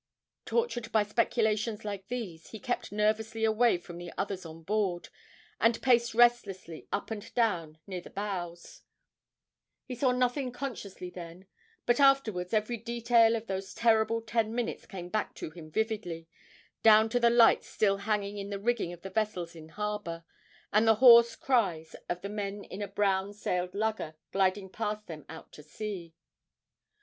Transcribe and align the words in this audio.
Tortured 0.47 0.91
by 0.91 1.03
speculations 1.03 1.85
like 1.85 2.07
these, 2.07 2.47
he 2.49 2.59
kept 2.59 2.91
nervously 2.91 3.43
away 3.45 3.77
from 3.77 3.99
the 3.99 4.11
others 4.17 4.47
on 4.47 4.63
board, 4.63 5.09
and 5.59 5.79
paced 5.79 6.15
restlessly 6.15 6.87
up 6.91 7.11
and 7.11 7.31
down 7.35 7.77
near 7.85 8.01
the 8.01 8.09
bows; 8.09 8.81
he 9.85 9.93
saw 9.93 10.11
nothing 10.11 10.51
consciously 10.51 11.11
then, 11.11 11.45
but 11.85 11.99
afterwards 11.99 12.51
every 12.51 12.77
detail 12.77 13.35
of 13.35 13.45
those 13.45 13.75
terrible 13.75 14.23
ten 14.23 14.55
minutes 14.55 14.87
came 14.87 15.07
back 15.09 15.35
to 15.35 15.51
him 15.51 15.69
vividly, 15.69 16.27
down 16.81 17.07
to 17.07 17.19
the 17.19 17.29
lights 17.29 17.67
still 17.67 17.97
hanging 17.97 18.39
in 18.39 18.49
the 18.49 18.57
rigging 18.57 18.91
of 18.91 19.03
the 19.03 19.11
vessels 19.11 19.55
in 19.55 19.69
harbour, 19.69 20.23
and 20.73 20.87
the 20.87 20.95
hoarse 20.95 21.35
cries 21.35 21.95
of 22.09 22.23
the 22.23 22.27
men 22.29 22.63
in 22.63 22.81
a 22.81 22.87
brown 22.87 23.33
sailed 23.35 23.75
lugger 23.75 24.15
gliding 24.31 24.67
past 24.67 25.05
them 25.05 25.27
out 25.29 25.51
to 25.51 25.61
sea. 25.61 26.15